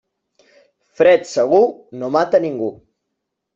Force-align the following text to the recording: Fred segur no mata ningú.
Fred 1.01 1.29
segur 1.33 1.61
no 1.99 2.11
mata 2.17 2.43
ningú. 2.49 2.73